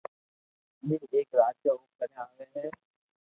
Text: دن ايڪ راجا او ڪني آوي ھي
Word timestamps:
دن 0.87 1.03
ايڪ 1.13 1.29
راجا 1.39 1.71
او 1.73 1.77
ڪني 1.99 2.17
آوي 2.23 2.45
ھي 2.55 2.65